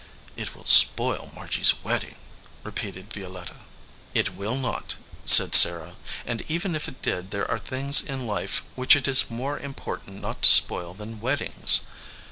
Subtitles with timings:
[0.35, 2.15] "It will spoil Margy s wedding,"
[2.63, 3.57] repeated Vio letta.
[4.15, 8.63] "It will not," said Sarah, "and even if it did, there are things in life
[8.73, 11.81] which it is more important not to spoil than weddings."